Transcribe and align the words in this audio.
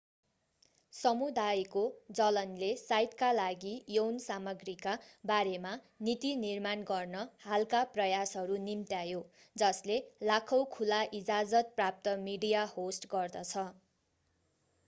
समुदायको 0.93 1.81
जलनले 2.19 2.69
साइटका 2.79 3.27
लागि 3.39 3.73
यौन 3.95 4.17
सामग्रीका 4.23 4.93
बारेमा 5.27 5.73
नीति 6.09 6.31
निर्माण 6.41 6.87
गर्न 6.89 7.21
हालका 7.45 7.83
प्रयासहरू 7.93 8.57
निम्त्यायो 8.63 9.21
जसले 9.55 9.99
लाखौं 10.31 10.61
खुला-इजाजत 10.73 11.73
प्राप्त 11.77 12.17
मिडिया 12.25 12.65
होस्ट 12.73 13.11
गर्दछ 13.15 13.69